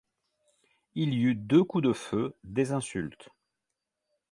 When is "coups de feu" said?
1.63-2.33